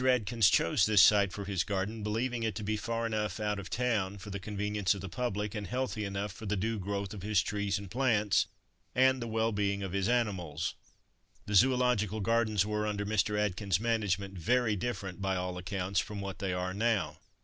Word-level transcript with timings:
Atkins 0.03 0.49
chose 0.49 0.87
this 0.87 1.03
site 1.03 1.31
for 1.31 1.45
his 1.45 1.63
gardens, 1.63 2.03
believing 2.03 2.41
it 2.41 2.55
to 2.55 2.63
be 2.63 2.75
far 2.75 3.05
enough 3.05 3.39
out 3.39 3.59
of 3.59 3.69
town 3.69 4.17
for 4.17 4.31
the 4.31 4.39
convenience 4.39 4.95
of 4.95 5.01
the 5.01 5.09
public, 5.09 5.53
and 5.53 5.67
healthy 5.67 6.05
enough 6.05 6.31
for 6.31 6.47
the 6.47 6.57
due 6.57 6.79
growth 6.79 7.13
of 7.13 7.21
his 7.21 7.43
trees 7.43 7.77
and 7.77 7.91
plants, 7.91 8.47
and 8.95 9.21
the 9.21 9.27
well 9.27 9.51
being 9.51 9.83
of 9.83 9.91
his 9.93 10.09
animals. 10.09 10.73
The 11.45 11.53
Zoological 11.53 12.19
Gardens 12.19 12.65
were, 12.65 12.87
under 12.87 13.05
Mr. 13.05 13.37
Atkin's 13.37 13.79
management, 13.79 14.35
very 14.39 14.75
different, 14.75 15.21
by 15.21 15.35
all 15.35 15.55
accounts, 15.59 15.99
from 15.99 16.19
what 16.19 16.39
they 16.39 16.51
are 16.51 16.73
now. 16.73 17.19